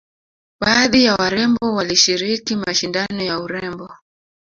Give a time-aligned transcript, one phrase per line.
[0.59, 3.93] baadhi ya warembo walishiriki mashindano ya urembo